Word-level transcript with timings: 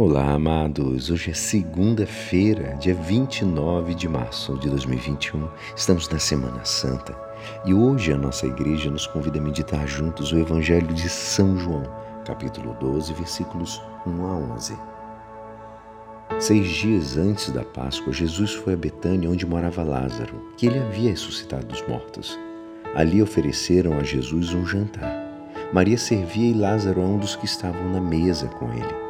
Olá, 0.00 0.30
amados. 0.30 1.10
Hoje 1.10 1.32
é 1.32 1.34
segunda-feira, 1.34 2.76
dia 2.76 2.94
29 2.94 3.96
de 3.96 4.08
março 4.08 4.56
de 4.56 4.70
2021. 4.70 5.48
Estamos 5.74 6.08
na 6.08 6.20
Semana 6.20 6.64
Santa 6.64 7.18
e 7.64 7.74
hoje 7.74 8.12
a 8.12 8.16
nossa 8.16 8.46
igreja 8.46 8.92
nos 8.92 9.08
convida 9.08 9.40
a 9.40 9.42
meditar 9.42 9.88
juntos 9.88 10.30
o 10.30 10.38
Evangelho 10.38 10.94
de 10.94 11.08
São 11.08 11.58
João, 11.58 11.82
capítulo 12.24 12.76
12, 12.78 13.12
versículos 13.12 13.82
1 14.06 14.24
a 14.24 14.36
11. 14.54 14.78
Seis 16.38 16.68
dias 16.68 17.16
antes 17.16 17.50
da 17.50 17.64
Páscoa, 17.64 18.12
Jesus 18.12 18.54
foi 18.54 18.74
a 18.74 18.76
Betânia, 18.76 19.28
onde 19.28 19.44
morava 19.44 19.82
Lázaro, 19.82 20.52
que 20.56 20.68
ele 20.68 20.78
havia 20.78 21.10
ressuscitado 21.10 21.66
dos 21.66 21.84
mortos. 21.88 22.38
Ali 22.94 23.20
ofereceram 23.20 23.98
a 23.98 24.04
Jesus 24.04 24.54
um 24.54 24.64
jantar. 24.64 25.26
Maria 25.72 25.98
servia 25.98 26.52
e 26.52 26.54
Lázaro 26.54 27.00
é 27.00 27.04
um 27.04 27.18
dos 27.18 27.34
que 27.34 27.46
estavam 27.46 27.90
na 27.90 28.00
mesa 28.00 28.46
com 28.46 28.72
ele. 28.72 29.07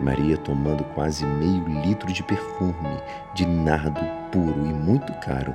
Maria, 0.00 0.36
tomando 0.36 0.84
quase 0.94 1.24
meio 1.24 1.64
litro 1.82 2.12
de 2.12 2.22
perfume 2.22 3.02
de 3.34 3.46
nardo 3.46 4.00
puro 4.30 4.66
e 4.66 4.72
muito 4.72 5.12
caro, 5.20 5.54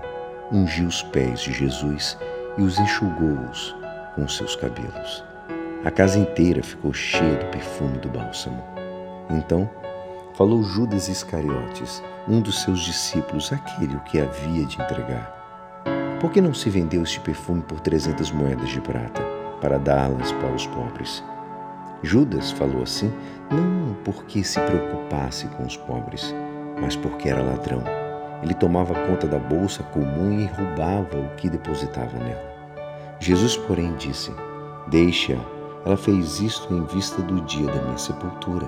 ungiu 0.51 0.88
os 0.88 1.01
pés 1.01 1.41
de 1.41 1.53
Jesus 1.53 2.17
e 2.57 2.61
os 2.61 2.77
enxugou-os 2.79 3.75
com 4.15 4.27
seus 4.27 4.55
cabelos. 4.55 5.23
A 5.84 5.91
casa 5.91 6.20
inteira 6.20 6.61
ficou 6.63 6.93
cheia 6.93 7.35
do 7.35 7.45
perfume 7.48 7.98
do 7.98 8.09
bálsamo. 8.09 8.63
Então, 9.29 9.70
falou 10.34 10.63
Judas 10.63 11.07
Iscariotes, 11.07 12.03
um 12.27 12.39
dos 12.39 12.62
seus 12.62 12.81
discípulos, 12.81 13.51
aquele 13.51 13.95
o 13.95 13.99
que 14.01 14.20
havia 14.20 14.65
de 14.65 14.81
entregar. 14.81 15.41
Por 16.20 16.31
que 16.31 16.39
não 16.39 16.53
se 16.53 16.70
vendeu 16.70 17.03
este 17.03 17.20
perfume 17.20 17.62
por 17.62 17.81
trezentas 17.81 18.31
moedas 18.31 18.70
de 18.70 18.79
prata, 18.79 19.21
para 19.59 19.77
dá-las 19.77 20.31
para 20.31 20.53
os 20.53 20.65
pobres? 20.67 21.23
Judas 22.03 22.52
falou 22.52 22.84
assim 22.84 23.12
não 23.49 23.95
porque 24.03 24.43
se 24.43 24.59
preocupasse 24.59 25.48
com 25.48 25.63
os 25.63 25.77
pobres, 25.77 26.35
mas 26.79 26.95
porque 26.95 27.29
era 27.29 27.41
ladrão. 27.41 27.81
Ele 28.41 28.54
tomava 28.54 28.93
conta 29.07 29.26
da 29.26 29.40
bolsa 29.40 29.84
comum 29.84 30.40
e 30.40 30.46
roubava 30.46 31.18
o 31.18 31.35
que 31.37 31.49
depositava 31.49 32.20
nela. 32.20 32.54
Jesus, 33.20 33.55
porém, 33.55 33.96
disse: 33.96 34.34
Deixa, 34.87 35.37
ela 35.85 35.96
fez 35.96 36.41
isto 36.41 36.74
em 36.74 36.84
vista 36.85 37.21
do 37.21 37.40
dia 37.41 37.68
da 37.68 37.81
minha 37.84 37.98
sepultura. 37.98 38.68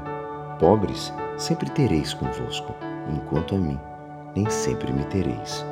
Pobres 0.57 1.13
sempre 1.37 1.69
tereis 1.69 2.13
convosco, 2.13 2.73
enquanto 3.13 3.55
a 3.55 3.57
mim 3.57 3.77
nem 4.33 4.49
sempre 4.49 4.91
me 4.93 5.03
tereis. 5.05 5.65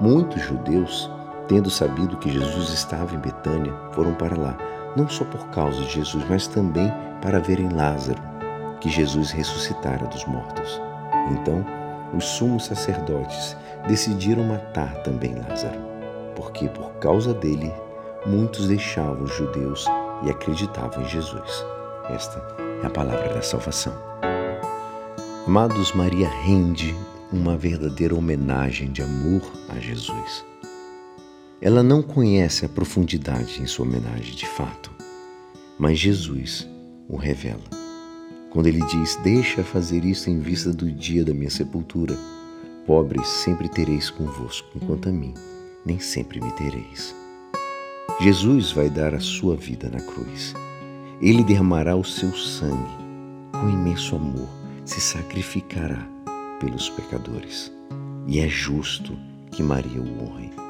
Muitos 0.00 0.42
judeus, 0.42 1.10
tendo 1.48 1.70
sabido 1.70 2.16
que 2.16 2.30
Jesus 2.30 2.70
estava 2.70 3.14
em 3.14 3.18
Betânia, 3.18 3.72
foram 3.92 4.14
para 4.14 4.36
lá 4.38 4.56
não 4.96 5.08
só 5.08 5.24
por 5.24 5.48
causa 5.48 5.80
de 5.82 5.90
Jesus, 5.90 6.24
mas 6.28 6.46
também 6.46 6.92
para 7.20 7.40
verem 7.40 7.68
Lázaro, 7.68 8.22
que 8.80 8.88
Jesus 8.88 9.30
ressuscitara 9.30 10.06
dos 10.06 10.24
mortos. 10.26 10.80
Então, 11.30 11.64
os 12.16 12.24
sumos 12.24 12.66
sacerdotes 12.66 13.56
decidiram 13.88 14.44
matar 14.44 14.94
também 15.02 15.34
Lázaro, 15.34 15.78
porque 16.36 16.68
por 16.68 16.92
causa 16.94 17.34
dele 17.34 17.72
muitos 18.26 18.68
deixavam 18.68 19.24
os 19.24 19.34
judeus 19.34 19.86
e 20.22 20.30
acreditavam 20.30 21.02
em 21.02 21.08
Jesus. 21.08 21.64
Esta 22.10 22.38
é 22.82 22.86
a 22.86 22.90
palavra 22.90 23.34
da 23.34 23.42
salvação. 23.42 23.94
Amados, 25.46 25.92
Maria 25.92 26.28
rende 26.28 26.94
uma 27.32 27.56
verdadeira 27.56 28.14
homenagem 28.14 28.90
de 28.90 29.02
amor 29.02 29.42
a 29.68 29.78
Jesus. 29.78 30.53
Ela 31.60 31.82
não 31.82 32.02
conhece 32.02 32.64
a 32.64 32.68
profundidade 32.68 33.62
em 33.62 33.66
sua 33.66 33.86
homenagem 33.86 34.34
de 34.34 34.46
fato, 34.46 34.90
mas 35.78 35.98
Jesus 35.98 36.68
o 37.08 37.16
revela. 37.16 37.62
Quando 38.50 38.66
ele 38.66 38.84
diz: 38.86 39.16
Deixa 39.16 39.64
fazer 39.64 40.04
isso 40.04 40.30
em 40.30 40.38
vista 40.40 40.72
do 40.72 40.90
dia 40.90 41.24
da 41.24 41.34
minha 41.34 41.50
sepultura, 41.50 42.16
pobres 42.86 43.26
sempre 43.26 43.68
tereis 43.68 44.10
convosco, 44.10 44.68
enquanto 44.76 45.08
a 45.08 45.12
mim 45.12 45.34
nem 45.84 45.98
sempre 45.98 46.40
me 46.40 46.50
tereis. 46.52 47.14
Jesus 48.20 48.70
vai 48.70 48.88
dar 48.88 49.14
a 49.14 49.20
sua 49.20 49.56
vida 49.56 49.90
na 49.90 50.00
cruz. 50.00 50.54
Ele 51.20 51.42
derramará 51.42 51.96
o 51.96 52.04
seu 52.04 52.32
sangue. 52.32 53.04
Com 53.52 53.68
imenso 53.68 54.16
amor, 54.16 54.48
se 54.84 55.00
sacrificará 55.00 56.06
pelos 56.60 56.88
pecadores. 56.90 57.72
E 58.26 58.40
é 58.40 58.48
justo 58.48 59.16
que 59.50 59.62
Maria 59.62 60.00
o 60.00 60.22
honre. 60.22 60.63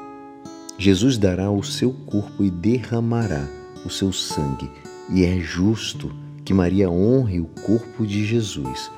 Jesus 0.77 1.17
dará 1.17 1.49
o 1.49 1.63
seu 1.63 1.93
corpo 2.05 2.43
e 2.43 2.51
derramará 2.51 3.47
o 3.85 3.89
seu 3.89 4.11
sangue, 4.11 4.69
e 5.09 5.23
é 5.23 5.39
justo 5.39 6.13
que 6.43 6.53
Maria 6.53 6.89
honre 6.89 7.39
o 7.39 7.45
corpo 7.45 8.05
de 8.05 8.25
Jesus, 8.25 8.91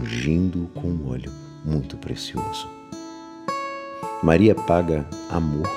ungindo-o 0.00 0.66
com 0.68 1.06
óleo 1.06 1.30
muito 1.62 1.98
precioso. 1.98 2.66
Maria 4.22 4.54
paga 4.54 5.06
amor 5.28 5.70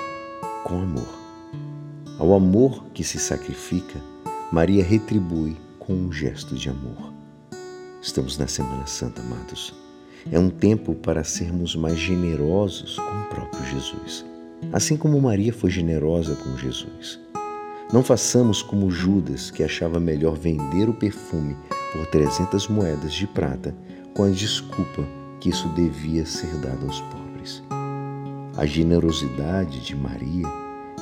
com 0.64 0.82
amor. 0.82 1.24
Ao 2.18 2.34
amor 2.34 2.86
que 2.94 3.04
se 3.04 3.20
sacrifica, 3.20 4.00
Maria 4.50 4.84
retribui 4.84 5.58
com 5.78 5.94
um 5.94 6.12
gesto 6.12 6.56
de 6.56 6.70
amor. 6.70 7.14
Estamos 8.02 8.38
na 8.38 8.48
Semana 8.48 8.88
Santa, 8.88 9.22
amados. 9.22 9.74
É 10.32 10.40
um 10.40 10.50
tempo 10.50 10.96
para 10.96 11.24
sermos 11.24 11.76
mais 11.76 12.00
generosos 12.00 12.96
com 12.96 13.22
o 13.22 13.26
próprio 13.26 13.66
Jesus 13.66 14.33
assim 14.72 14.96
como 14.96 15.22
Maria 15.22 15.54
foi 15.54 15.70
generosa 15.70 16.36
com 16.36 16.58
Jesus. 16.58 17.20
Não 17.92 18.02
façamos 18.02 18.64
como 18.64 18.90
Judas, 18.90 19.52
que 19.52 19.64
achava 19.64 20.00
melhor 20.00 20.36
vender 20.36 20.90
o 20.90 20.94
perfume 20.94 21.56
por 21.92 22.06
300 22.08 22.68
moedas 22.68 23.14
de 23.14 23.28
prata 23.28 23.76
com 24.16 24.24
a 24.24 24.30
desculpa 24.30 25.08
que 25.40 25.50
isso 25.50 25.68
devia 25.70 26.26
ser 26.26 26.52
dado 26.58 26.86
aos 26.86 27.02
pobres. 27.02 27.62
A 28.58 28.66
generosidade 28.66 29.80
de 29.80 29.96
Maria 29.96 30.48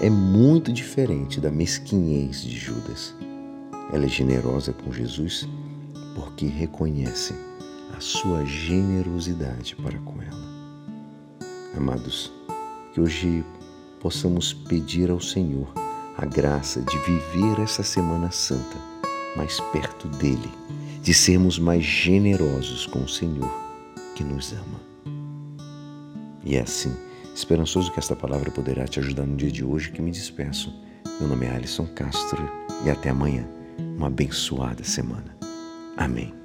é 0.01 0.09
muito 0.09 0.73
diferente 0.73 1.39
da 1.39 1.51
mesquinhez 1.51 2.41
de 2.41 2.57
Judas. 2.57 3.15
Ela 3.93 4.05
é 4.05 4.09
generosa 4.09 4.73
com 4.73 4.91
Jesus 4.91 5.47
porque 6.15 6.45
reconhece 6.45 7.33
a 7.95 7.99
sua 7.99 8.43
generosidade 8.45 9.75
para 9.75 9.99
com 9.99 10.21
ela. 10.21 10.51
Amados, 11.77 12.33
que 12.93 13.01
hoje 13.01 13.43
possamos 13.99 14.53
pedir 14.53 15.09
ao 15.09 15.19
Senhor 15.19 15.71
a 16.17 16.25
graça 16.25 16.81
de 16.81 16.97
viver 16.99 17.61
essa 17.61 17.83
Semana 17.83 18.31
Santa 18.31 18.77
mais 19.35 19.59
perto 19.71 20.07
dele, 20.07 20.49
de 21.01 21.13
sermos 21.13 21.57
mais 21.57 21.83
generosos 21.83 22.85
com 22.85 22.99
o 22.99 23.09
Senhor 23.09 23.51
que 24.15 24.23
nos 24.23 24.51
ama. 24.51 24.81
E 26.43 26.55
é 26.55 26.61
assim, 26.61 26.93
esperançoso 27.33 27.91
que 27.91 27.99
esta 27.99 28.15
palavra 28.15 28.51
poderá 28.51 28.85
te 28.85 28.99
ajudar 28.99 29.25
no 29.25 29.37
dia 29.37 29.51
de 29.51 29.63
hoje 29.63 29.91
que 29.91 30.01
me 30.01 30.11
despeço. 30.11 30.73
Meu 31.19 31.29
nome 31.29 31.45
é 31.45 31.55
Alisson 31.55 31.87
Castro 31.87 32.49
e 32.85 32.89
até 32.89 33.09
amanhã. 33.09 33.47
Uma 33.97 34.07
abençoada 34.07 34.83
semana. 34.83 35.35
Amém. 35.95 36.40